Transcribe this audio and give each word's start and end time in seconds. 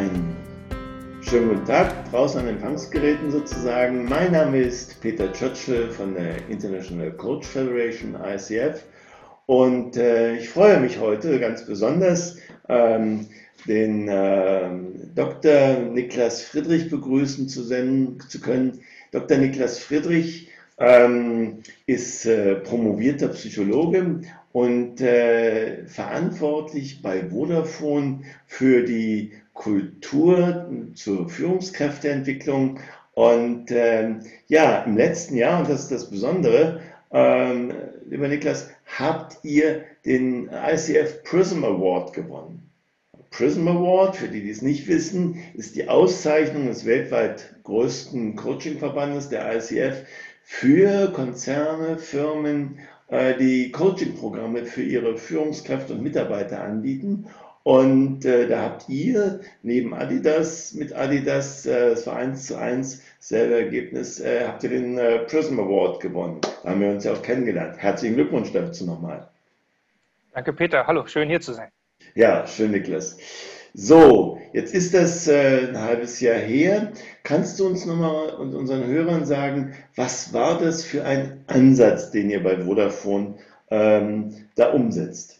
Einen 0.00 0.34
schönen 1.20 1.50
guten 1.50 1.66
Tag 1.66 2.10
draußen 2.10 2.40
an 2.40 2.48
Empfangsgeräten 2.48 3.30
sozusagen. 3.30 4.06
Mein 4.06 4.32
Name 4.32 4.62
ist 4.62 4.98
Peter 5.02 5.30
Churchill 5.30 5.90
von 5.90 6.14
der 6.14 6.48
International 6.48 7.12
Coach 7.12 7.46
Federation, 7.46 8.14
ICF. 8.14 8.82
Und 9.44 9.98
äh, 9.98 10.36
ich 10.36 10.48
freue 10.48 10.80
mich 10.80 10.98
heute 10.98 11.38
ganz 11.38 11.66
besonders, 11.66 12.38
ähm, 12.70 13.26
den 13.68 14.08
äh, 14.08 14.70
Dr. 15.14 15.80
Niklas 15.92 16.44
Friedrich 16.44 16.88
begrüßen 16.88 17.50
zu, 17.50 17.62
senden, 17.62 18.20
zu 18.26 18.40
können. 18.40 18.80
Dr. 19.12 19.36
Niklas 19.36 19.80
Friedrich 19.80 20.48
ähm, 20.78 21.58
ist 21.84 22.24
äh, 22.24 22.54
promovierter 22.54 23.28
Psychologe 23.28 24.22
und 24.52 25.02
äh, 25.02 25.84
verantwortlich 25.84 27.02
bei 27.02 27.28
Vodafone 27.28 28.22
für 28.46 28.82
die 28.82 29.32
Kultur 29.60 30.70
zur 30.94 31.28
Führungskräfteentwicklung. 31.28 32.80
Und 33.12 33.66
ähm, 33.70 34.20
ja, 34.48 34.84
im 34.84 34.96
letzten 34.96 35.36
Jahr, 35.36 35.60
und 35.60 35.68
das 35.68 35.82
ist 35.82 35.92
das 35.92 36.10
Besondere, 36.10 36.80
ähm, 37.12 37.70
lieber 38.08 38.28
Niklas, 38.28 38.70
habt 38.98 39.36
ihr 39.44 39.84
den 40.06 40.48
ICF 40.48 41.24
Prism 41.24 41.62
Award 41.64 42.14
gewonnen. 42.14 42.70
Prism 43.30 43.68
Award, 43.68 44.16
für 44.16 44.28
die, 44.28 44.42
die 44.42 44.50
es 44.50 44.62
nicht 44.62 44.88
wissen, 44.88 45.36
ist 45.52 45.76
die 45.76 45.90
Auszeichnung 45.90 46.66
des 46.66 46.86
weltweit 46.86 47.54
größten 47.64 48.36
Coachingverbandes, 48.36 49.28
der 49.28 49.54
ICF, 49.56 50.06
für 50.42 51.12
Konzerne, 51.12 51.98
Firmen, 51.98 52.78
äh, 53.08 53.36
die 53.36 53.70
Coaching-Programme 53.72 54.64
für 54.64 54.82
ihre 54.82 55.18
Führungskräfte 55.18 55.92
und 55.92 56.02
Mitarbeiter 56.02 56.62
anbieten. 56.62 57.26
Und 57.70 58.24
äh, 58.24 58.48
da 58.48 58.62
habt 58.62 58.88
ihr 58.88 59.42
neben 59.62 59.94
Adidas, 59.94 60.74
mit 60.74 60.92
Adidas, 60.92 61.66
äh, 61.66 61.90
das 61.90 62.04
war 62.04 62.16
1 62.16 62.48
zu 62.48 62.58
1, 62.58 63.00
selbe 63.20 63.60
Ergebnis, 63.60 64.18
äh, 64.18 64.44
habt 64.44 64.64
ihr 64.64 64.70
den 64.70 64.98
äh, 64.98 65.20
Prism 65.20 65.60
Award 65.60 66.00
gewonnen. 66.00 66.40
Da 66.64 66.70
haben 66.70 66.80
wir 66.80 66.90
uns 66.90 67.04
ja 67.04 67.12
auch 67.12 67.22
kennengelernt. 67.22 67.78
Herzlichen 67.78 68.16
Glückwunsch 68.16 68.50
dazu 68.52 68.86
nochmal. 68.86 69.28
Danke, 70.34 70.52
Peter. 70.52 70.84
Hallo, 70.88 71.06
schön 71.06 71.28
hier 71.28 71.40
zu 71.40 71.52
sein. 71.52 71.68
Ja, 72.16 72.44
schön, 72.44 72.72
Niklas. 72.72 73.16
So, 73.72 74.40
jetzt 74.52 74.74
ist 74.74 74.92
das 74.92 75.28
äh, 75.28 75.68
ein 75.68 75.80
halbes 75.80 76.18
Jahr 76.18 76.38
her. 76.38 76.90
Kannst 77.22 77.60
du 77.60 77.68
uns 77.68 77.86
nochmal 77.86 78.30
und 78.30 78.52
unseren 78.52 78.84
Hörern 78.84 79.26
sagen, 79.26 79.74
was 79.94 80.32
war 80.32 80.58
das 80.58 80.84
für 80.84 81.04
ein 81.04 81.44
Ansatz, 81.46 82.10
den 82.10 82.30
ihr 82.30 82.42
bei 82.42 82.58
Vodafone 82.58 83.36
ähm, 83.70 84.34
da 84.56 84.72
umsetzt? 84.72 85.39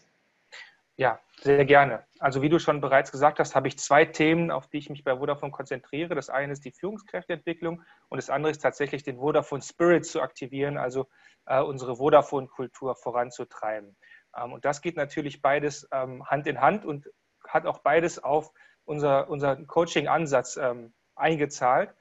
Ja, 1.01 1.19
sehr 1.41 1.65
gerne. 1.65 2.05
Also 2.19 2.43
wie 2.43 2.49
du 2.49 2.59
schon 2.59 2.79
bereits 2.79 3.11
gesagt 3.11 3.39
hast, 3.39 3.55
habe 3.55 3.67
ich 3.67 3.79
zwei 3.79 4.05
Themen, 4.05 4.51
auf 4.51 4.67
die 4.67 4.77
ich 4.77 4.91
mich 4.91 5.03
bei 5.03 5.17
Vodafone 5.17 5.51
konzentriere. 5.51 6.13
Das 6.13 6.29
eine 6.29 6.53
ist 6.53 6.63
die 6.63 6.71
Führungskräfteentwicklung 6.71 7.81
und 8.09 8.17
das 8.17 8.29
andere 8.29 8.51
ist 8.51 8.61
tatsächlich 8.61 9.01
den 9.01 9.17
Vodafone 9.17 9.63
Spirit 9.63 10.05
zu 10.05 10.21
aktivieren, 10.21 10.77
also 10.77 11.07
äh, 11.47 11.59
unsere 11.59 11.95
Vodafone-Kultur 11.95 12.93
voranzutreiben. 12.95 13.97
Ähm, 14.37 14.53
und 14.53 14.63
das 14.63 14.83
geht 14.83 14.95
natürlich 14.95 15.41
beides 15.41 15.89
ähm, 15.91 16.23
Hand 16.29 16.45
in 16.45 16.61
Hand 16.61 16.85
und 16.85 17.09
hat 17.47 17.65
auch 17.65 17.79
beides 17.79 18.23
auf 18.23 18.51
unser, 18.85 19.27
unseren 19.27 19.65
Coaching-Ansatz 19.65 20.57
ähm, 20.57 20.93
eingezahlt. 21.15 21.95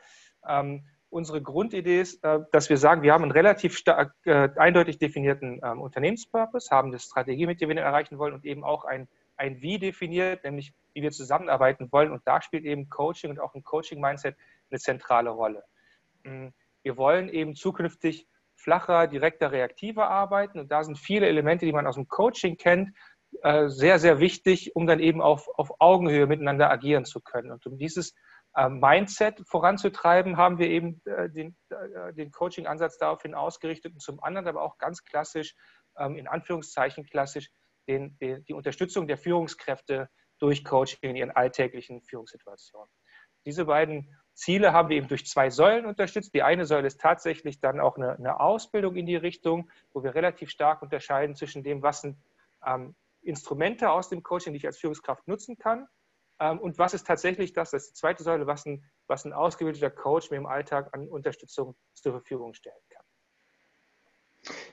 Unsere 1.10 1.42
Grundidee 1.42 2.00
ist, 2.00 2.22
äh, 2.24 2.38
dass 2.52 2.70
wir 2.70 2.76
sagen, 2.76 3.02
wir 3.02 3.12
haben 3.12 3.24
einen 3.24 3.32
relativ 3.32 3.76
stark, 3.76 4.14
äh, 4.24 4.48
eindeutig 4.56 4.98
definierten 4.98 5.60
ähm, 5.62 5.80
Unternehmenspurpose, 5.80 6.70
haben 6.70 6.88
eine 6.88 7.00
Strategie, 7.00 7.46
mit 7.46 7.60
der 7.60 7.68
wir 7.68 7.74
den 7.74 7.84
erreichen 7.84 8.18
wollen 8.18 8.32
und 8.32 8.44
eben 8.44 8.62
auch 8.62 8.84
ein, 8.84 9.08
ein 9.36 9.60
Wie 9.60 9.78
definiert, 9.78 10.44
nämlich 10.44 10.72
wie 10.94 11.02
wir 11.02 11.10
zusammenarbeiten 11.10 11.90
wollen. 11.90 12.12
Und 12.12 12.22
da 12.26 12.40
spielt 12.40 12.64
eben 12.64 12.88
Coaching 12.88 13.30
und 13.30 13.40
auch 13.40 13.54
ein 13.54 13.64
Coaching-Mindset 13.64 14.36
eine 14.70 14.78
zentrale 14.78 15.30
Rolle. 15.30 15.64
Ähm, 16.24 16.52
wir 16.82 16.96
wollen 16.96 17.28
eben 17.28 17.56
zukünftig 17.56 18.28
flacher, 18.54 19.08
direkter, 19.08 19.50
reaktiver 19.50 20.08
arbeiten. 20.08 20.60
Und 20.60 20.70
da 20.70 20.84
sind 20.84 20.96
viele 20.96 21.26
Elemente, 21.26 21.66
die 21.66 21.72
man 21.72 21.86
aus 21.86 21.96
dem 21.96 22.06
Coaching 22.06 22.56
kennt, 22.56 22.90
äh, 23.42 23.68
sehr, 23.68 23.98
sehr 23.98 24.20
wichtig, 24.20 24.76
um 24.76 24.86
dann 24.86 25.00
eben 25.00 25.20
auf, 25.20 25.48
auf 25.56 25.72
Augenhöhe 25.80 26.26
miteinander 26.26 26.70
agieren 26.70 27.04
zu 27.04 27.20
können. 27.20 27.50
Und 27.50 27.66
um 27.66 27.78
dieses 27.78 28.14
Mindset 28.56 29.42
voranzutreiben, 29.46 30.36
haben 30.36 30.58
wir 30.58 30.68
eben 30.68 31.00
äh, 31.04 31.30
den, 31.30 31.56
den 32.16 32.32
Coaching-Ansatz 32.32 32.98
daraufhin 32.98 33.34
ausgerichtet 33.34 33.92
und 33.92 34.00
zum 34.00 34.20
anderen 34.22 34.48
aber 34.48 34.62
auch 34.62 34.76
ganz 34.78 35.04
klassisch, 35.04 35.54
ähm, 35.96 36.16
in 36.16 36.26
Anführungszeichen 36.26 37.06
klassisch, 37.06 37.50
den, 37.86 38.18
den, 38.18 38.44
die 38.44 38.54
Unterstützung 38.54 39.06
der 39.06 39.18
Führungskräfte 39.18 40.08
durch 40.40 40.64
Coaching 40.64 41.10
in 41.10 41.16
ihren 41.16 41.30
alltäglichen 41.30 42.02
Führungssituationen. 42.02 42.90
Diese 43.46 43.66
beiden 43.66 44.16
Ziele 44.34 44.72
haben 44.72 44.88
wir 44.88 44.96
eben 44.96 45.08
durch 45.08 45.26
zwei 45.26 45.50
Säulen 45.50 45.86
unterstützt. 45.86 46.34
Die 46.34 46.42
eine 46.42 46.66
Säule 46.66 46.86
ist 46.86 47.00
tatsächlich 47.00 47.60
dann 47.60 47.80
auch 47.80 47.96
eine, 47.96 48.16
eine 48.16 48.40
Ausbildung 48.40 48.96
in 48.96 49.06
die 49.06 49.16
Richtung, 49.16 49.70
wo 49.92 50.02
wir 50.02 50.14
relativ 50.14 50.50
stark 50.50 50.82
unterscheiden 50.82 51.36
zwischen 51.36 51.62
dem, 51.62 51.82
was 51.82 52.02
sind 52.02 52.18
ähm, 52.66 52.94
Instrumente 53.22 53.90
aus 53.90 54.08
dem 54.08 54.22
Coaching, 54.22 54.52
die 54.52 54.58
ich 54.58 54.66
als 54.66 54.78
Führungskraft 54.78 55.28
nutzen 55.28 55.56
kann, 55.56 55.86
und 56.40 56.78
was 56.78 56.94
ist 56.94 57.06
tatsächlich 57.06 57.52
das, 57.52 57.70
das 57.70 57.84
ist 57.84 57.90
die 57.90 58.00
zweite 58.00 58.22
Säule, 58.22 58.46
was 58.46 58.64
ein, 58.66 58.84
was 59.06 59.24
ein 59.24 59.32
ausgebildeter 59.32 59.90
Coach 59.90 60.30
mir 60.30 60.38
im 60.38 60.46
Alltag 60.46 60.88
an 60.92 61.08
Unterstützung 61.08 61.76
zur 61.94 62.12
Verfügung 62.12 62.54
stellen 62.54 62.74
kann. 62.88 63.04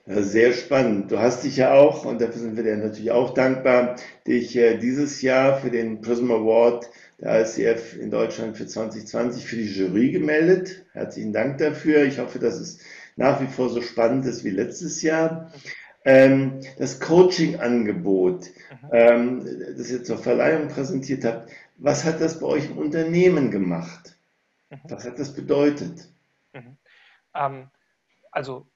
Sehr 0.05 0.53
spannend. 0.53 1.11
Du 1.11 1.19
hast 1.19 1.43
dich 1.43 1.57
ja 1.57 1.73
auch, 1.73 2.05
und 2.05 2.21
dafür 2.21 2.39
sind 2.39 2.55
wir 2.55 2.63
dir 2.63 2.77
natürlich 2.77 3.11
auch 3.11 3.33
dankbar, 3.33 3.97
dich 4.25 4.55
äh, 4.55 4.77
dieses 4.77 5.21
Jahr 5.21 5.57
für 5.57 5.69
den 5.69 5.99
Prism 5.99 6.31
Award 6.31 6.89
der 7.19 7.41
ICF 7.41 7.97
in 7.97 8.09
Deutschland 8.09 8.55
für 8.55 8.65
2020 8.65 9.45
für 9.45 9.57
die 9.57 9.67
Jury 9.67 10.11
gemeldet. 10.11 10.85
Herzlichen 10.93 11.33
Dank 11.33 11.57
dafür. 11.57 12.05
Ich 12.05 12.19
hoffe, 12.19 12.39
dass 12.39 12.55
es 12.55 12.79
nach 13.17 13.41
wie 13.41 13.47
vor 13.47 13.69
so 13.69 13.81
spannend 13.81 14.25
ist 14.25 14.45
wie 14.45 14.51
letztes 14.51 15.01
Jahr. 15.01 15.51
Ähm, 16.05 16.61
das 16.77 16.99
Coaching-Angebot, 16.99 18.45
mhm. 18.45 18.89
ähm, 18.91 19.45
das 19.77 19.91
ihr 19.91 20.03
zur 20.03 20.17
Verleihung 20.17 20.69
präsentiert 20.69 21.25
habt, 21.25 21.51
was 21.77 22.05
hat 22.05 22.21
das 22.21 22.39
bei 22.39 22.47
euch 22.47 22.69
im 22.69 22.77
Unternehmen 22.77 23.51
gemacht? 23.51 24.17
Mhm. 24.69 24.79
Was 24.85 25.05
hat 25.05 25.19
das 25.19 25.33
bedeutet? 25.33 26.07
Mhm. 26.53 26.77
Ähm, 27.35 27.69
also 28.31 28.67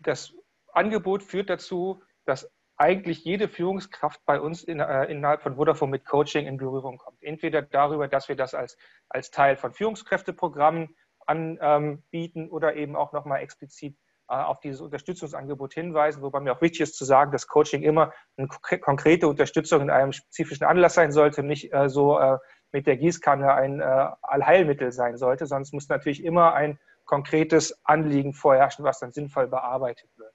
das 0.00 0.32
Angebot 0.72 1.22
führt 1.22 1.50
dazu, 1.50 2.02
dass 2.24 2.50
eigentlich 2.76 3.24
jede 3.24 3.48
Führungskraft 3.48 4.24
bei 4.26 4.40
uns 4.40 4.64
in, 4.64 4.80
äh, 4.80 5.04
innerhalb 5.04 5.42
von 5.42 5.56
Vodafone 5.56 5.90
mit 5.90 6.04
Coaching 6.04 6.46
in 6.46 6.56
Berührung 6.56 6.98
kommt. 6.98 7.22
Entweder 7.22 7.62
darüber, 7.62 8.08
dass 8.08 8.28
wir 8.28 8.36
das 8.36 8.54
als, 8.54 8.76
als 9.08 9.30
Teil 9.30 9.56
von 9.56 9.72
Führungskräfteprogrammen 9.72 10.96
anbieten 11.26 12.48
oder 12.50 12.74
eben 12.74 12.96
auch 12.96 13.12
nochmal 13.12 13.42
explizit 13.42 13.96
auf 14.40 14.60
dieses 14.60 14.80
Unterstützungsangebot 14.80 15.74
hinweisen, 15.74 16.22
wobei 16.22 16.40
mir 16.40 16.52
auch 16.52 16.62
wichtig 16.62 16.80
ist 16.80 16.96
zu 16.96 17.04
sagen, 17.04 17.32
dass 17.32 17.46
Coaching 17.46 17.82
immer 17.82 18.12
eine 18.36 18.48
konkrete 18.48 19.28
Unterstützung 19.28 19.82
in 19.82 19.90
einem 19.90 20.12
spezifischen 20.12 20.66
Anlass 20.66 20.94
sein 20.94 21.12
sollte, 21.12 21.42
nicht 21.42 21.72
äh, 21.72 21.88
so 21.88 22.18
äh, 22.18 22.38
mit 22.72 22.86
der 22.86 22.96
Gießkanne 22.96 23.52
ein 23.52 23.80
äh, 23.80 24.08
Allheilmittel 24.22 24.90
sein 24.92 25.16
sollte, 25.16 25.46
sondern 25.46 25.62
es 25.62 25.72
muss 25.72 25.88
natürlich 25.88 26.24
immer 26.24 26.54
ein 26.54 26.78
konkretes 27.04 27.78
Anliegen 27.84 28.32
vorherrschen, 28.32 28.84
was 28.84 29.00
dann 29.00 29.12
sinnvoll 29.12 29.48
bearbeitet 29.48 30.10
wird. 30.16 30.34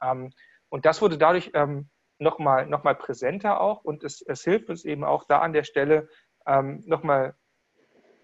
Ähm, 0.00 0.30
und 0.68 0.86
das 0.86 1.02
wurde 1.02 1.18
dadurch 1.18 1.50
ähm, 1.54 1.90
nochmal 2.18 2.66
noch 2.66 2.84
mal 2.84 2.94
präsenter 2.94 3.60
auch 3.60 3.82
und 3.82 4.04
es, 4.04 4.22
es, 4.22 4.44
hilft 4.44 4.70
uns 4.70 4.84
eben 4.84 5.02
auch 5.02 5.24
da 5.24 5.40
an 5.40 5.52
der 5.52 5.64
Stelle 5.64 6.08
ähm, 6.46 6.82
nochmal 6.86 7.34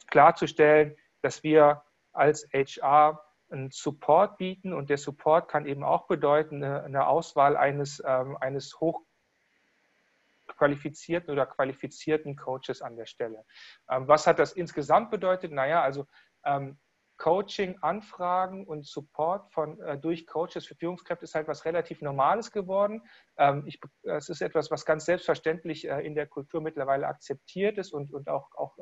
klarzustellen, 0.06 0.96
dass 1.22 1.42
wir 1.42 1.82
als 2.12 2.48
HR 2.52 3.27
einen 3.50 3.70
Support 3.70 4.38
bieten 4.38 4.72
und 4.72 4.90
der 4.90 4.98
Support 4.98 5.48
kann 5.48 5.66
eben 5.66 5.84
auch 5.84 6.06
bedeuten, 6.06 6.62
eine, 6.62 6.82
eine 6.82 7.06
Auswahl 7.06 7.56
eines, 7.56 8.02
ähm, 8.04 8.36
eines 8.38 8.78
hochqualifizierten 10.48 11.30
oder 11.32 11.46
qualifizierten 11.46 12.36
Coaches 12.36 12.82
an 12.82 12.96
der 12.96 13.06
Stelle. 13.06 13.44
Ähm, 13.90 14.06
was 14.08 14.26
hat 14.26 14.38
das 14.38 14.52
insgesamt 14.52 15.10
bedeutet? 15.10 15.52
Naja, 15.52 15.82
also 15.82 16.06
ähm, 16.44 16.78
Coaching-Anfragen 17.16 18.64
und 18.66 18.86
Support 18.86 19.52
von, 19.52 19.80
äh, 19.80 19.98
durch 19.98 20.26
Coaches 20.26 20.66
für 20.66 20.76
Führungskräfte 20.76 21.24
ist 21.24 21.34
halt 21.34 21.48
was 21.48 21.64
relativ 21.64 22.00
Normales 22.00 22.52
geworden. 22.52 23.02
Ich, 23.66 23.80
es 24.02 24.28
ist 24.28 24.40
etwas, 24.40 24.70
was 24.70 24.84
ganz 24.84 25.04
selbstverständlich 25.04 25.88
äh, 25.88 26.00
in 26.06 26.14
der 26.14 26.28
Kultur 26.28 26.60
mittlerweile 26.60 27.08
akzeptiert 27.08 27.76
ist 27.78 27.92
und, 27.92 28.12
und 28.12 28.28
auch, 28.28 28.54
auch 28.54 28.78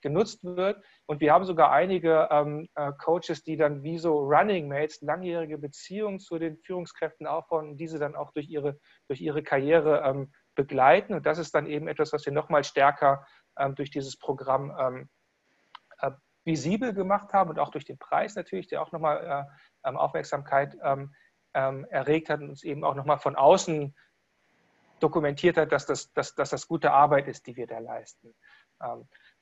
genutzt 0.00 0.44
wird. 0.44 0.82
Und 1.06 1.20
wir 1.20 1.32
haben 1.32 1.44
sogar 1.44 1.72
einige 1.72 2.28
ähm, 2.30 2.68
äh, 2.74 2.92
Coaches, 2.98 3.42
die 3.42 3.56
dann 3.56 3.82
wie 3.82 3.98
so 3.98 4.18
Running 4.18 4.68
Mates 4.68 5.00
langjährige 5.00 5.58
Beziehungen 5.58 6.20
zu 6.20 6.38
den 6.38 6.58
Führungskräften 6.58 7.26
aufbauen 7.26 7.70
und 7.70 7.76
diese 7.76 7.98
dann 7.98 8.14
auch 8.14 8.32
durch 8.32 8.48
ihre, 8.48 8.78
durch 9.08 9.20
ihre 9.20 9.42
Karriere 9.42 10.02
ähm, 10.04 10.32
begleiten. 10.54 11.14
Und 11.14 11.26
das 11.26 11.38
ist 11.38 11.54
dann 11.54 11.66
eben 11.66 11.88
etwas, 11.88 12.12
was 12.12 12.24
wir 12.26 12.32
nochmal 12.32 12.64
stärker 12.64 13.26
ähm, 13.58 13.74
durch 13.74 13.90
dieses 13.90 14.16
Programm 14.16 14.76
ähm, 14.78 15.08
äh, 16.00 16.10
visibel 16.44 16.92
gemacht 16.94 17.32
haben 17.32 17.50
und 17.50 17.58
auch 17.58 17.70
durch 17.70 17.84
den 17.84 17.98
Preis 17.98 18.34
natürlich, 18.34 18.68
der 18.68 18.82
auch 18.82 18.92
nochmal 18.92 19.46
äh, 19.84 19.88
ähm, 19.88 19.96
Aufmerksamkeit 19.96 20.76
ähm, 20.82 21.14
erregt 21.54 22.30
hat 22.30 22.40
und 22.40 22.50
uns 22.50 22.62
eben 22.62 22.84
auch 22.84 22.94
nochmal 22.94 23.18
von 23.18 23.34
außen 23.34 23.96
dokumentiert 25.00 25.56
hat, 25.56 25.72
dass 25.72 25.86
das, 25.86 26.12
dass, 26.12 26.34
dass 26.34 26.50
das 26.50 26.68
gute 26.68 26.92
Arbeit 26.92 27.26
ist, 27.26 27.46
die 27.46 27.56
wir 27.56 27.66
da 27.66 27.78
leisten. 27.78 28.34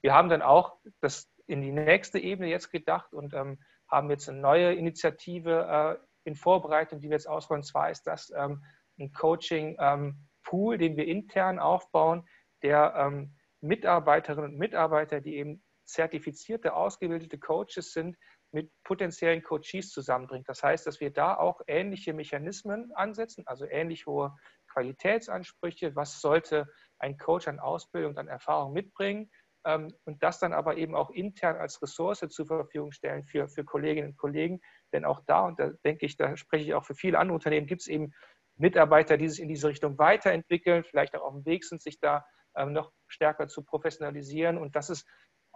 Wir 0.03 0.15
haben 0.15 0.29
dann 0.29 0.43
auch 0.43 0.79
das 1.01 1.31
in 1.47 1.63
die 1.63 1.73
nächste 1.73 2.19
Ebene 2.19 2.49
jetzt 2.49 2.71
gedacht 2.71 3.13
und 3.13 3.35
ähm, 3.35 3.59
haben 3.89 4.11
jetzt 4.11 4.29
eine 4.29 4.41
neue 4.41 4.75
Initiative 4.75 5.99
äh, 6.01 6.29
in 6.29 6.35
Vorbereitung, 6.35 7.01
die 7.01 7.09
wir 7.09 7.17
jetzt 7.17 7.29
ausrollen. 7.29 7.61
Und 7.61 7.67
zwar 7.67 7.91
ist 7.91 8.07
das 8.07 8.33
ähm, 8.37 8.65
ein 8.99 9.13
Coaching-Pool, 9.13 10.75
ähm, 10.75 10.81
den 10.81 10.97
wir 10.97 11.07
intern 11.07 11.59
aufbauen, 11.59 12.27
der 12.63 12.95
ähm, 12.97 13.37
Mitarbeiterinnen 13.61 14.53
und 14.53 14.59
Mitarbeiter, 14.59 15.21
die 15.21 15.37
eben 15.37 15.63
zertifizierte, 15.85 16.75
ausgebildete 16.75 17.39
Coaches 17.39 17.93
sind, 17.93 18.17
mit 18.53 18.71
potenziellen 18.85 19.43
Coaches 19.43 19.91
zusammenbringt. 19.91 20.49
Das 20.49 20.63
heißt, 20.63 20.87
dass 20.87 21.01
wir 21.01 21.13
da 21.13 21.37
auch 21.37 21.61
ähnliche 21.67 22.13
Mechanismen 22.13 22.93
ansetzen, 22.95 23.45
also 23.47 23.67
ähnlich 23.67 24.07
hohe 24.07 24.35
Qualitätsansprüche. 24.73 25.95
Was 25.95 26.21
sollte 26.21 26.67
ein 26.99 27.19
Coach 27.19 27.49
an 27.49 27.61
Ausbildung, 27.61 28.17
an 28.19 28.29
Erfahrung 28.29 28.73
mitbringen? 28.73 29.31
Ähm, 29.67 29.93
und 30.05 30.23
das 30.23 30.39
dann 30.39 30.53
aber 30.53 30.77
eben 30.77 30.95
auch 30.95 31.11
intern 31.11 31.57
als 31.57 31.83
Ressource 31.83 32.25
zur 32.29 32.47
Verfügung 32.47 32.93
stellen 32.93 33.25
für, 33.25 33.49
für 33.49 33.65
Kolleginnen 33.65 34.11
und 34.11 34.17
Kollegen. 34.17 34.61
Denn 34.93 35.05
auch 35.05 35.21
da, 35.27 35.47
und 35.47 35.59
da 35.59 35.71
denke 35.85 36.07
ich, 36.07 36.17
da 36.17 36.37
spreche 36.37 36.65
ich 36.65 36.75
auch 36.75 36.85
für 36.85 36.95
viele 36.95 37.19
andere 37.19 37.35
Unternehmen, 37.35 37.67
gibt 37.67 37.83
es 37.83 37.89
eben 37.89 38.13
Mitarbeiter, 38.57 39.19
die 39.19 39.29
sich 39.29 39.41
in 39.41 39.49
diese 39.49 39.69
Richtung 39.69 39.99
weiterentwickeln, 39.99 40.85
vielleicht 40.85 41.17
auch 41.17 41.23
auf 41.23 41.35
dem 41.35 41.45
Weg 41.45 41.65
sind, 41.65 41.83
sich 41.83 41.99
da 41.99 42.25
ähm, 42.57 42.73
noch 42.73 42.93
stärker 43.09 43.49
zu 43.49 43.65
professionalisieren. 43.65 44.57
Und 44.57 44.77
das 44.77 44.89
ist 44.89 45.07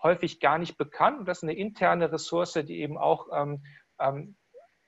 häufig 0.02 0.40
gar 0.40 0.58
nicht 0.58 0.76
bekannt. 0.76 1.20
Und 1.20 1.28
das 1.28 1.38
ist 1.38 1.44
eine 1.44 1.56
interne 1.56 2.10
Ressource, 2.12 2.54
die 2.54 2.80
eben 2.80 2.98
auch 2.98 3.28
ähm, 3.32 3.62
ähm, 4.00 4.36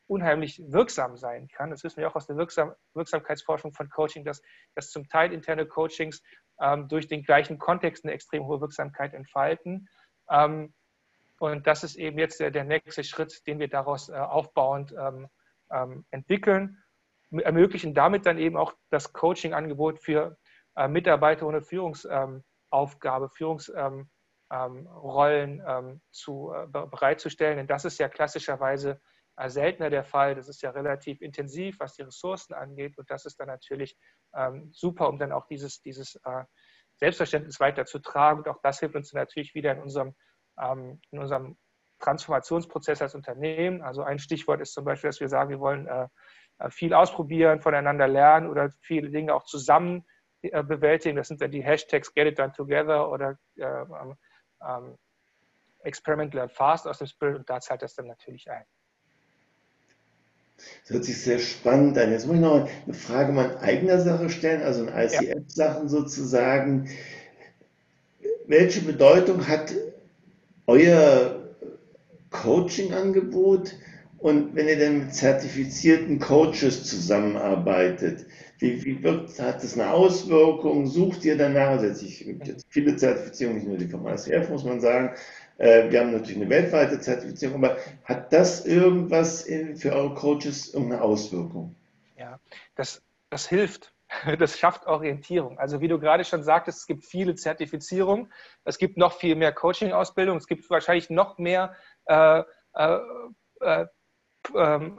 unheimlich 0.06 0.62
wirksam 0.66 1.16
sein 1.16 1.48
kann. 1.48 1.70
Das 1.70 1.84
wissen 1.84 1.98
wir 1.98 2.08
auch 2.08 2.16
aus 2.16 2.26
der 2.26 2.36
Wirksam 2.36 2.74
Wirksamkeitsforschung 2.94 3.72
von 3.72 3.88
Coaching, 3.88 4.24
dass, 4.24 4.42
dass 4.74 4.90
zum 4.90 5.08
Teil 5.08 5.32
interne 5.32 5.66
Coachings 5.66 6.22
ähm, 6.60 6.88
durch 6.88 7.08
den 7.08 7.22
gleichen 7.22 7.58
Kontext 7.58 8.04
eine 8.04 8.12
extrem 8.12 8.46
hohe 8.46 8.60
Wirksamkeit 8.60 9.14
entfalten. 9.14 9.88
Ähm, 10.30 10.74
und 11.38 11.66
das 11.66 11.82
ist 11.82 11.96
eben 11.96 12.18
jetzt 12.18 12.40
der, 12.40 12.50
der 12.50 12.64
nächste 12.64 13.02
Schritt, 13.02 13.46
den 13.46 13.58
wir 13.58 13.68
daraus 13.68 14.08
äh, 14.08 14.12
aufbauend 14.12 14.94
ähm, 14.96 15.28
ähm, 15.72 16.04
entwickeln, 16.10 16.82
ermöglichen 17.32 17.94
damit 17.94 18.26
dann 18.26 18.38
eben 18.38 18.56
auch 18.56 18.74
das 18.90 19.12
Coaching-Angebot 19.12 19.98
für 19.98 20.36
äh, 20.76 20.86
Mitarbeiter 20.86 21.46
ohne 21.46 21.62
Führungsaufgabe, 21.62 23.30
Führungsrollen 23.30 24.08
ähm, 24.50 26.00
zu, 26.10 26.52
äh, 26.52 26.66
bereitzustellen. 26.66 27.56
Denn 27.56 27.66
das 27.66 27.84
ist 27.84 27.98
ja 27.98 28.08
klassischerweise 28.08 29.00
seltener 29.46 29.90
der 29.90 30.04
Fall. 30.04 30.34
Das 30.34 30.48
ist 30.48 30.62
ja 30.62 30.70
relativ 30.70 31.20
intensiv, 31.20 31.80
was 31.80 31.94
die 31.94 32.02
Ressourcen 32.02 32.54
angeht. 32.54 32.98
Und 32.98 33.10
das 33.10 33.24
ist 33.24 33.40
dann 33.40 33.48
natürlich 33.48 33.96
ähm, 34.34 34.70
super, 34.72 35.08
um 35.08 35.18
dann 35.18 35.32
auch 35.32 35.46
dieses, 35.46 35.80
dieses 35.80 36.16
äh, 36.24 36.44
Selbstverständnis 36.96 37.58
weiter 37.60 37.84
zu 37.84 37.98
tragen. 37.98 38.40
Und 38.40 38.48
auch 38.48 38.60
das 38.62 38.80
hilft 38.80 38.94
uns 38.94 39.12
natürlich 39.12 39.54
wieder 39.54 39.72
in 39.72 39.80
unserem, 39.80 40.14
ähm, 40.60 41.00
in 41.10 41.18
unserem 41.18 41.56
Transformationsprozess 42.00 43.00
als 43.00 43.14
Unternehmen. 43.14 43.82
Also 43.82 44.02
ein 44.02 44.18
Stichwort 44.18 44.60
ist 44.60 44.74
zum 44.74 44.84
Beispiel, 44.84 45.08
dass 45.08 45.20
wir 45.20 45.28
sagen, 45.28 45.50
wir 45.50 45.60
wollen 45.60 45.86
äh, 45.86 46.08
äh 46.58 46.70
viel 46.70 46.94
ausprobieren, 46.94 47.60
voneinander 47.60 48.08
lernen 48.08 48.50
oder 48.50 48.70
viele 48.80 49.10
Dinge 49.10 49.34
auch 49.34 49.44
zusammen 49.44 50.04
äh, 50.42 50.62
bewältigen. 50.62 51.16
Das 51.16 51.28
sind 51.28 51.40
dann 51.40 51.50
die 51.50 51.62
Hashtags 51.62 52.12
Get 52.12 52.26
It 52.26 52.38
Done 52.38 52.52
Together 52.52 53.10
oder 53.10 53.38
äh, 53.56 53.64
ähm, 53.64 54.16
ähm 54.66 54.98
Experiment 55.84 56.32
Learn 56.32 56.48
Fast 56.48 56.86
aus 56.86 56.98
dem 56.98 57.08
Spirit 57.08 57.36
und 57.38 57.50
da 57.50 57.60
zahlt 57.60 57.82
das 57.82 57.94
dann 57.94 58.06
natürlich 58.06 58.48
ein. 58.48 58.64
Das 60.82 60.94
hört 60.94 61.04
sich 61.04 61.20
sehr 61.20 61.38
spannend 61.38 61.96
an. 61.98 62.10
Jetzt 62.10 62.26
muss 62.26 62.36
ich 62.36 62.42
noch 62.42 62.68
eine 62.84 62.94
Frage 62.94 63.32
mal 63.32 63.50
in 63.50 63.56
eigener 63.58 64.00
Sache 64.00 64.30
stellen, 64.30 64.62
also 64.62 64.84
in 64.84 64.88
ICF-Sachen 64.88 65.88
sozusagen. 65.88 66.88
Welche 68.46 68.80
Bedeutung 68.80 69.46
hat 69.48 69.72
euer 70.66 71.42
Coaching-Angebot 72.30 73.74
und 74.18 74.54
wenn 74.54 74.68
ihr 74.68 74.78
dann 74.78 74.98
mit 74.98 75.14
zertifizierten 75.14 76.20
Coaches 76.20 76.84
zusammenarbeitet, 76.84 78.26
wie, 78.58 78.84
wie 78.84 79.02
wirkt, 79.02 79.40
hat 79.40 79.64
das 79.64 79.74
eine 79.74 79.90
Auswirkung? 79.90 80.86
Sucht 80.86 81.24
ihr 81.24 81.36
danach? 81.36 81.70
Also 81.70 81.86
es 81.86 82.18
gibt 82.18 82.46
jetzt 82.46 82.64
viele 82.68 82.94
Zertifizierungen, 82.94 83.58
nicht 83.58 83.68
nur 83.68 83.78
die 83.78 83.88
vom 83.88 84.06
ICF, 84.06 84.48
muss 84.48 84.64
man 84.64 84.80
sagen. 84.80 85.10
Äh, 85.58 85.90
wir 85.90 86.00
haben 86.00 86.12
natürlich 86.12 86.36
eine 86.36 86.50
weltweite 86.50 87.00
Zertifizierung, 87.00 87.64
aber 87.64 87.76
hat 88.04 88.32
das 88.32 88.66
irgendwas 88.66 89.44
in, 89.44 89.76
für 89.76 89.92
eure 89.92 90.14
Coaches 90.14 90.72
irgendeine 90.72 91.02
Auswirkung? 91.02 91.74
Ja, 92.16 92.38
das, 92.74 93.02
das 93.30 93.48
hilft. 93.48 93.92
Das 94.38 94.58
schafft 94.58 94.86
Orientierung. 94.86 95.58
Also 95.58 95.80
wie 95.80 95.88
du 95.88 95.98
gerade 95.98 96.24
schon 96.24 96.42
sagtest, 96.42 96.80
es 96.80 96.86
gibt 96.86 97.06
viele 97.06 97.34
Zertifizierungen, 97.34 98.30
es 98.64 98.76
gibt 98.76 98.98
noch 98.98 99.14
viel 99.14 99.36
mehr 99.36 99.52
Coaching-Ausbildung, 99.52 100.36
es 100.36 100.46
gibt 100.46 100.68
wahrscheinlich 100.68 101.08
noch 101.08 101.38
mehr 101.38 101.74
äh, 102.04 102.42
äh, 102.74 102.98
äh, 103.60 103.86
ähm, 104.54 104.98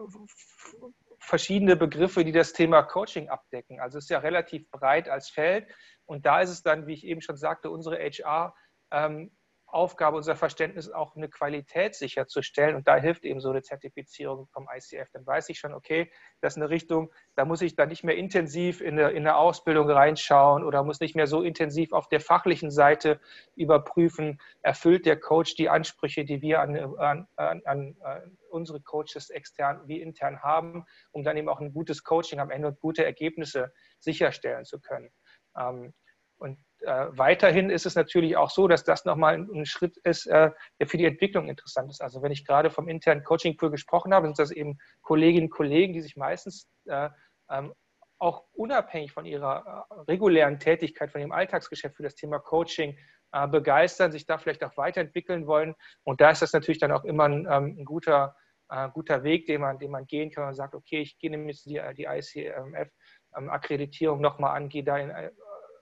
verschiedene 1.20 1.76
Begriffe, 1.76 2.26
die 2.26 2.32
das 2.32 2.54
Thema 2.54 2.84
Coaching 2.84 3.30
abdecken. 3.30 3.80
Also 3.80 3.98
es 3.98 4.06
ist 4.06 4.10
ja 4.10 4.20
relativ 4.20 4.70
breit 4.72 5.08
als 5.08 5.30
Feld. 5.30 5.68
Und 6.06 6.26
da 6.26 6.42
ist 6.42 6.50
es 6.50 6.64
dann, 6.64 6.88
wie 6.88 6.94
ich 6.94 7.06
eben 7.06 7.22
schon 7.22 7.38
sagte, 7.38 7.70
unsere 7.70 7.98
HR 7.98 8.54
ähm, 8.92 9.32
Aufgabe, 9.74 10.18
unser 10.18 10.36
Verständnis 10.36 10.90
auch 10.90 11.16
eine 11.16 11.30
Qualität 11.30 11.96
sicherzustellen. 11.96 12.76
Und 12.76 12.88
da 12.88 12.98
hilft 12.98 13.26
eben 13.26 13.40
so 13.40 13.50
eine 13.50 13.62
Zertifizierung 13.62 14.48
vom 14.48 14.68
ICF. 14.74 15.10
Dann 15.12 15.26
weiß 15.26 15.50
ich 15.50 15.60
schon, 15.60 15.74
okay, 15.74 16.12
das 16.42 16.54
ist 16.54 16.58
eine 16.58 16.70
Richtung, 16.70 17.12
da 17.36 17.46
muss 17.46 17.62
ich 17.62 17.76
dann 17.76 17.90
nicht 17.90 18.04
mehr 18.04 18.16
intensiv 18.16 18.82
in 18.82 19.00
eine, 19.00 19.12
in 19.12 19.28
eine 19.28 19.36
Ausbildung 19.36 19.90
reinschauen 19.90 20.64
oder 20.64 20.84
muss 20.84 21.00
nicht 21.00 21.16
mehr 21.16 21.28
so 21.28 21.42
intensiv 21.42 21.92
auf 21.92 22.08
der 22.08 22.20
fachlichen 22.20 22.72
Seite 22.72 23.20
überprüfen, 23.56 24.40
erfüllt 24.62 25.06
der 25.06 25.20
Coach 25.20 25.56
die 25.56 25.70
Ansprüche, 25.70 26.26
die 26.26 26.42
wir 26.42 26.62
an, 26.62 26.76
an, 26.98 27.28
an, 27.36 27.62
an 27.66 28.38
unsere 28.50 28.80
Coaches 28.82 29.30
extern 29.30 29.82
wie 29.88 30.02
intern 30.02 30.42
haben, 30.42 30.86
um 31.12 31.24
dann 31.24 31.38
eben 31.38 31.50
auch 31.50 31.60
ein 31.60 31.74
gutes 31.74 32.04
Coaching 32.04 32.40
am 32.40 32.52
Ende 32.52 32.68
und 32.68 32.80
gute 32.80 33.04
Ergebnisse 33.04 33.74
sicherstellen 34.00 34.66
zu 34.66 34.80
können. 34.80 35.12
Ähm, 35.58 35.94
und 36.38 36.60
äh, 36.84 37.08
weiterhin 37.12 37.70
ist 37.70 37.86
es 37.86 37.96
natürlich 37.96 38.36
auch 38.36 38.50
so, 38.50 38.68
dass 38.68 38.84
das 38.84 39.06
nochmal 39.06 39.36
ein, 39.36 39.50
ein 39.54 39.66
Schritt 39.66 39.98
ist, 40.04 40.28
äh, 40.28 40.52
der 40.80 40.88
für 40.88 40.98
die 40.98 41.06
Entwicklung 41.06 41.48
interessant 41.48 41.90
ist. 41.90 42.02
Also 42.02 42.22
wenn 42.22 42.32
ich 42.32 42.46
gerade 42.46 42.70
vom 42.70 42.90
internen 42.90 43.24
Coaching-Pool 43.24 43.72
gesprochen 43.72 44.14
habe, 44.14 44.28
sind 44.28 44.40
das 44.40 44.52
eben 44.52 44.78
Kolleginnen 45.02 45.48
und 45.48 45.52
Kollegen, 45.52 45.94
die 45.94 46.02
sich 46.02 46.18
meistens 46.18 46.68
äh, 46.86 47.10
ähm, 47.50 47.74
auch 48.20 48.44
unabhängig 48.54 49.12
von 49.12 49.26
ihrer 49.26 49.88
äh, 49.90 50.02
regulären 50.12 50.60
Tätigkeit, 50.60 51.12
von 51.12 51.22
ihrem 51.22 51.32
Alltagsgeschäft 51.32 51.96
für 51.96 52.04
das 52.04 52.14
Thema 52.16 52.40
Coaching 52.40 52.98
äh, 53.32 53.48
begeistern, 53.48 54.12
sich 54.12 54.26
da 54.26 54.38
vielleicht 54.38 54.64
auch 54.64 54.76
weiterentwickeln 54.78 55.48
wollen. 55.48 55.76
Und 56.04 56.22
da 56.22 56.32
ist 56.32 56.42
das 56.42 56.54
natürlich 56.54 56.80
dann 56.80 56.92
auch 56.92 57.06
immer 57.06 57.26
ein, 57.26 57.48
ähm, 57.50 57.78
ein 57.80 57.86
guter, 57.86 58.36
äh, 58.70 58.90
guter 58.90 59.24
Weg, 59.24 59.48
den 59.48 59.62
man, 59.62 59.80
den 59.80 59.92
man 59.92 60.06
gehen 60.06 60.32
kann 60.32 60.48
und 60.48 60.54
sagt, 60.54 60.76
okay, 60.76 61.02
ich 61.02 61.18
gehe 61.18 61.32
nämlich 61.32 61.64
die, 61.64 61.82
die 61.98 62.06
ICMF-Akkreditierung 62.06 64.18
ähm, 64.18 64.22
nochmal 64.22 64.58
an, 64.58 64.70
gehe 64.70 64.84
da 64.84 64.98
in 64.98 65.12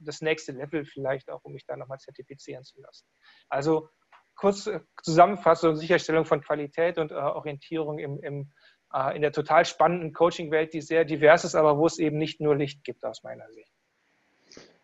das 0.02 0.22
nächste 0.22 0.52
Level 0.52 0.86
vielleicht 0.86 1.30
auch, 1.30 1.44
um 1.44 1.54
mich 1.54 1.66
da 1.66 1.78
nochmal 1.78 2.00
zertifizieren 2.00 2.64
zu 2.64 2.82
lassen. 2.82 3.08
Also 3.50 3.90
kurz 4.36 4.70
Zusammenfassung, 5.04 5.76
Sicherstellung 5.76 6.26
von 6.26 6.42
Qualität 6.42 6.98
und 6.98 7.12
äh, 7.12 7.16
Orientierung 7.16 8.00
im, 8.00 8.20
im, 8.24 8.52
äh, 8.94 9.16
in 9.16 9.22
der 9.22 9.32
total 9.32 9.66
spannenden 9.66 10.14
Coaching-Welt, 10.14 10.74
die 10.74 10.82
sehr 10.82 11.06
divers 11.06 11.44
ist, 11.44 11.56
aber 11.56 11.78
wo 11.78 11.86
es 11.86 12.00
eben 12.00 12.18
nicht 12.18 12.42
nur 12.42 12.56
Licht 12.56 12.84
gibt 12.84 13.06
aus 13.06 13.24
meiner 13.24 13.50
Sicht. 13.52 13.72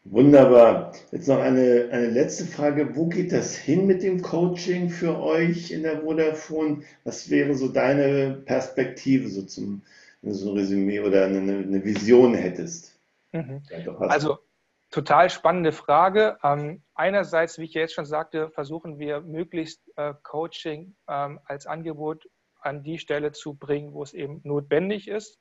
Wunderbar. 0.04 0.94
Jetzt 1.12 1.28
noch 1.28 1.40
eine, 1.40 1.90
eine 1.92 2.08
letzte 2.08 2.46
Frage. 2.46 2.96
Wo 2.96 3.08
geht 3.08 3.34
das 3.34 3.58
hin 3.58 3.88
mit 3.88 4.04
dem 4.04 4.22
Coaching 4.22 4.90
für 4.90 5.20
euch 5.20 5.72
in 5.72 5.84
der 5.84 6.02
Vodafone? 6.02 6.84
Was 7.04 7.30
wäre 7.30 7.56
so 7.56 7.68
deine 7.68 8.42
Perspektive, 8.46 9.28
so 9.28 9.42
zum 9.42 9.82
so 10.22 10.52
ein 10.52 10.58
Resümee 10.58 11.02
oder 11.02 11.26
eine, 11.26 11.40
eine 11.40 11.84
Vision 11.84 12.36
hättest? 12.36 12.98
Mhm. 13.34 13.62
Also 14.00 14.40
Total 14.90 15.30
spannende 15.30 15.74
Frage. 15.74 16.38
Ähm, 16.44 16.82
einerseits, 16.96 17.58
wie 17.58 17.66
ich 17.66 17.74
jetzt 17.74 17.94
schon 17.94 18.06
sagte, 18.06 18.50
versuchen 18.52 19.00
wir 19.00 19.20
möglichst 19.20 19.82
äh, 19.98 20.14
Coaching 20.24 20.96
ähm, 21.10 21.42
als 21.44 21.68
Angebot 21.68 22.26
an 22.62 22.84
die 22.84 22.98
Stelle 22.98 23.34
zu 23.34 23.54
bringen, 23.54 23.94
wo 23.94 24.04
es 24.04 24.14
eben 24.14 24.40
notwendig 24.44 25.10
ist, 25.10 25.40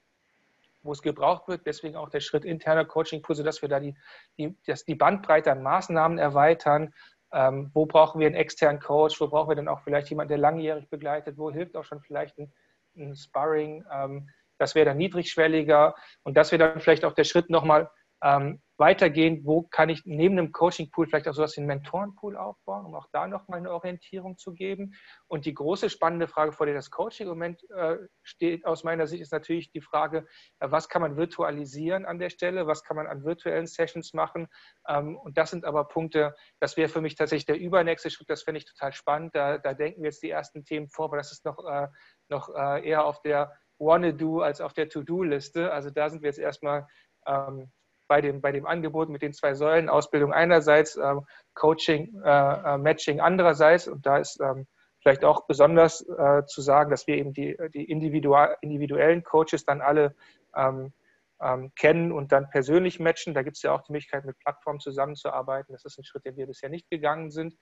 wo 0.82 0.92
es 0.92 1.00
gebraucht 1.00 1.46
wird. 1.46 1.64
Deswegen 1.64 1.94
auch 1.94 2.08
der 2.08 2.20
Schritt 2.20 2.44
interner 2.44 2.84
Coaching-Kurse, 2.84 3.44
dass 3.44 3.62
wir 3.62 3.68
da 3.68 3.78
die, 3.78 3.96
die, 4.36 4.56
das, 4.66 4.84
die 4.84 4.96
Bandbreite 4.96 5.52
an 5.52 5.62
Maßnahmen 5.62 6.18
erweitern. 6.18 6.92
Ähm, 7.32 7.70
wo 7.72 7.86
brauchen 7.86 8.20
wir 8.20 8.26
einen 8.26 8.36
externen 8.36 8.80
Coach? 8.80 9.20
Wo 9.20 9.28
brauchen 9.28 9.50
wir 9.50 9.56
dann 9.56 9.68
auch 9.68 9.80
vielleicht 9.80 10.10
jemanden, 10.10 10.30
der 10.30 10.38
langjährig 10.38 10.88
begleitet? 10.90 11.38
Wo 11.38 11.52
hilft 11.52 11.76
auch 11.76 11.84
schon 11.84 12.00
vielleicht 12.00 12.36
ein, 12.38 12.52
ein 12.96 13.14
Sparring? 13.14 13.84
Ähm, 13.92 14.28
das 14.58 14.74
wäre 14.74 14.86
dann 14.86 14.96
niedrigschwelliger 14.96 15.94
und 16.24 16.36
das 16.36 16.50
wäre 16.50 16.72
dann 16.72 16.80
vielleicht 16.80 17.04
auch 17.04 17.12
der 17.12 17.24
Schritt 17.24 17.50
nochmal 17.50 17.90
Ähm, 18.22 18.60
weitergehend, 18.78 19.46
wo 19.46 19.62
kann 19.62 19.88
ich 19.88 20.02
neben 20.04 20.38
einem 20.38 20.52
Coaching-Pool 20.52 21.06
vielleicht 21.06 21.28
auch 21.28 21.34
sowas 21.34 21.56
wie 21.56 21.60
einen 21.60 21.68
Mentoren-Pool 21.68 22.36
aufbauen, 22.36 22.84
um 22.84 22.94
auch 22.94 23.08
da 23.10 23.26
nochmal 23.26 23.58
eine 23.58 23.72
Orientierung 23.72 24.36
zu 24.36 24.52
geben. 24.52 24.94
Und 25.28 25.46
die 25.46 25.54
große 25.54 25.88
spannende 25.88 26.28
Frage, 26.28 26.52
vor 26.52 26.66
der 26.66 26.74
das 26.74 26.90
Coaching 26.90 27.26
im 27.26 27.30
Moment 27.30 27.62
äh, 27.70 27.96
steht, 28.22 28.66
aus 28.66 28.84
meiner 28.84 29.06
Sicht, 29.06 29.22
ist 29.22 29.32
natürlich 29.32 29.70
die 29.70 29.80
Frage, 29.80 30.26
äh, 30.60 30.70
was 30.70 30.88
kann 30.88 31.02
man 31.02 31.16
virtualisieren 31.16 32.04
an 32.04 32.18
der 32.18 32.30
Stelle, 32.30 32.66
was 32.66 32.84
kann 32.84 32.96
man 32.96 33.06
an 33.06 33.24
virtuellen 33.24 33.66
Sessions 33.66 34.12
machen. 34.12 34.48
Ähm, 34.88 35.16
und 35.16 35.38
das 35.38 35.50
sind 35.50 35.64
aber 35.64 35.88
Punkte, 35.88 36.34
das 36.60 36.76
wäre 36.76 36.88
für 36.88 37.00
mich 37.00 37.14
tatsächlich 37.14 37.46
der 37.46 37.58
übernächste 37.58 38.10
Schritt, 38.10 38.28
das 38.28 38.42
fände 38.42 38.58
ich 38.58 38.66
total 38.66 38.92
spannend. 38.92 39.34
Da, 39.34 39.58
da, 39.58 39.72
denken 39.72 40.02
wir 40.02 40.10
jetzt 40.10 40.22
die 40.22 40.30
ersten 40.30 40.64
Themen 40.64 40.88
vor, 40.88 41.06
aber 41.06 41.16
das 41.16 41.32
ist 41.32 41.44
noch, 41.44 41.64
äh, 41.64 41.88
noch 42.28 42.50
äh, 42.54 42.86
eher 42.86 43.06
auf 43.06 43.22
der 43.22 43.52
Wanna-Do 43.78 44.40
als 44.40 44.60
auf 44.60 44.72
der 44.72 44.88
To-Do-Liste. 44.88 45.72
Also 45.72 45.90
da 45.90 46.08
sind 46.08 46.22
wir 46.22 46.28
jetzt 46.28 46.38
erstmal 46.38 46.86
ähm, 47.26 47.70
bei 48.08 48.20
dem, 48.20 48.40
bei 48.40 48.52
dem 48.52 48.66
Angebot 48.66 49.08
mit 49.08 49.22
den 49.22 49.32
zwei 49.32 49.54
Säulen, 49.54 49.88
Ausbildung 49.88 50.32
einerseits, 50.32 50.96
ähm, 50.96 51.26
Coaching, 51.54 52.20
äh, 52.24 52.74
äh, 52.74 52.78
Matching 52.78 53.20
andererseits. 53.20 53.88
Und 53.88 54.06
da 54.06 54.18
ist 54.18 54.40
ähm, 54.40 54.66
vielleicht 55.00 55.24
auch 55.24 55.46
besonders 55.46 56.06
äh, 56.08 56.44
zu 56.46 56.60
sagen, 56.60 56.90
dass 56.90 57.06
wir 57.06 57.16
eben 57.16 57.32
die, 57.32 57.56
die 57.74 57.84
individuellen 57.84 59.22
Coaches 59.22 59.64
dann 59.64 59.80
alle 59.80 60.14
ähm, 60.54 60.92
ähm, 61.40 61.72
kennen 61.74 62.12
und 62.12 62.32
dann 62.32 62.48
persönlich 62.50 62.98
matchen. 62.98 63.34
Da 63.34 63.42
gibt 63.42 63.56
es 63.56 63.62
ja 63.62 63.72
auch 63.72 63.82
die 63.82 63.92
Möglichkeit, 63.92 64.24
mit 64.24 64.38
Plattformen 64.38 64.80
zusammenzuarbeiten. 64.80 65.72
Das 65.72 65.84
ist 65.84 65.98
ein 65.98 66.04
Schritt, 66.04 66.24
den 66.24 66.36
wir 66.36 66.46
bisher 66.46 66.70
nicht 66.70 66.88
gegangen 66.90 67.30
sind. 67.30 67.54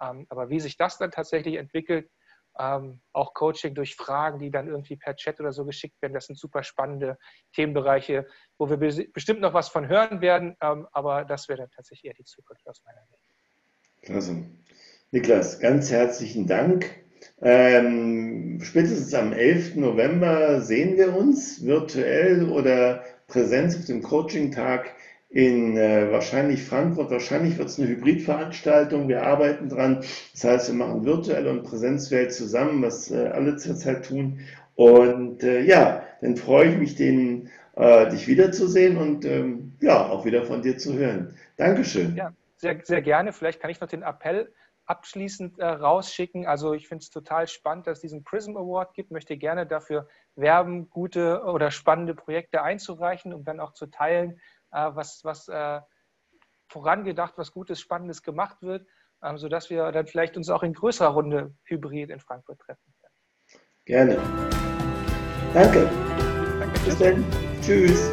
Ähm, 0.00 0.26
aber 0.28 0.48
wie 0.48 0.60
sich 0.60 0.76
das 0.76 0.98
dann 0.98 1.10
tatsächlich 1.10 1.56
entwickelt, 1.56 2.08
ähm, 2.58 3.00
auch 3.12 3.34
Coaching 3.34 3.74
durch 3.74 3.94
Fragen, 3.94 4.38
die 4.38 4.50
dann 4.50 4.68
irgendwie 4.68 4.96
per 4.96 5.16
Chat 5.16 5.40
oder 5.40 5.52
so 5.52 5.64
geschickt 5.64 6.00
werden. 6.02 6.14
Das 6.14 6.26
sind 6.26 6.38
super 6.38 6.62
spannende 6.62 7.18
Themenbereiche, 7.52 8.26
wo 8.58 8.68
wir 8.68 8.76
bestimmt 9.12 9.40
noch 9.40 9.54
was 9.54 9.68
von 9.68 9.88
hören 9.88 10.20
werden, 10.20 10.56
ähm, 10.60 10.86
aber 10.92 11.24
das 11.24 11.48
wäre 11.48 11.60
dann 11.60 11.70
tatsächlich 11.70 12.10
eher 12.10 12.14
die 12.14 12.24
Zukunft 12.24 12.66
aus 12.66 12.82
meiner 12.84 13.04
Sicht. 13.06 13.22
Klasse. 14.02 14.44
Niklas, 15.10 15.58
ganz 15.60 15.90
herzlichen 15.90 16.46
Dank. 16.46 16.86
Ähm, 17.40 18.60
spätestens 18.62 19.14
am 19.14 19.32
11. 19.32 19.76
November 19.76 20.60
sehen 20.60 20.96
wir 20.96 21.16
uns 21.16 21.64
virtuell 21.64 22.48
oder 22.48 23.04
Präsenz 23.26 23.76
auf 23.76 23.84
dem 23.86 24.02
Coaching-Tag 24.02 24.94
in 25.30 25.76
äh, 25.76 26.10
wahrscheinlich 26.10 26.64
Frankfurt. 26.64 27.10
Wahrscheinlich 27.10 27.58
wird 27.58 27.68
es 27.68 27.78
eine 27.78 27.88
Hybridveranstaltung. 27.88 29.08
Wir 29.08 29.24
arbeiten 29.24 29.68
dran. 29.68 30.04
Das 30.32 30.44
heißt, 30.44 30.68
wir 30.68 30.74
machen 30.74 31.04
virtuelle 31.04 31.50
und 31.50 31.64
Präsenzwelt 31.64 32.32
zusammen, 32.32 32.82
was 32.82 33.10
äh, 33.10 33.28
alle 33.28 33.56
zurzeit 33.56 34.06
tun. 34.06 34.40
Und 34.74 35.42
äh, 35.42 35.62
ja, 35.62 36.02
dann 36.20 36.36
freue 36.36 36.70
ich 36.70 36.78
mich, 36.78 36.94
den, 36.94 37.50
äh, 37.76 38.08
dich 38.10 38.26
wiederzusehen 38.26 38.96
und 38.96 39.24
ähm, 39.24 39.72
ja, 39.80 40.08
auch 40.08 40.24
wieder 40.24 40.44
von 40.44 40.62
dir 40.62 40.78
zu 40.78 40.94
hören. 40.94 41.34
Dankeschön. 41.56 42.16
Ja, 42.16 42.32
sehr, 42.56 42.80
sehr 42.82 43.02
gerne. 43.02 43.32
Vielleicht 43.32 43.60
kann 43.60 43.70
ich 43.70 43.80
noch 43.80 43.88
den 43.88 44.02
Appell 44.02 44.52
abschließend 44.86 45.58
äh, 45.58 45.66
rausschicken. 45.66 46.46
Also 46.46 46.72
ich 46.72 46.88
finde 46.88 47.02
es 47.02 47.10
total 47.10 47.46
spannend, 47.46 47.86
dass 47.86 47.98
es 47.98 48.02
diesen 48.02 48.24
Prism 48.24 48.56
Award 48.56 48.94
gibt. 48.94 49.10
Möchte 49.10 49.36
gerne 49.36 49.66
dafür 49.66 50.08
werben, 50.34 50.88
gute 50.88 51.42
oder 51.42 51.70
spannende 51.70 52.14
Projekte 52.14 52.62
einzureichen, 52.62 53.34
um 53.34 53.44
dann 53.44 53.60
auch 53.60 53.74
zu 53.74 53.86
teilen, 53.86 54.40
was, 54.70 55.20
was 55.24 55.48
äh, 55.48 55.80
vorangedacht, 56.68 57.34
was 57.36 57.52
Gutes, 57.52 57.80
Spannendes 57.80 58.22
gemacht 58.22 58.62
wird, 58.62 58.86
ähm, 59.22 59.38
sodass 59.38 59.70
wir 59.70 59.90
dann 59.92 60.06
vielleicht 60.06 60.36
uns 60.36 60.50
auch 60.50 60.62
in 60.62 60.72
größerer 60.72 61.10
Runde 61.10 61.54
hybrid 61.64 62.10
in 62.10 62.20
Frankfurt 62.20 62.58
treffen 62.60 62.92
können. 63.00 63.08
Gerne. 63.84 64.16
Danke. 65.54 65.88
Danke. 66.60 66.80
Bis 66.84 66.98
dann. 66.98 67.24
Tschüss. 67.62 68.12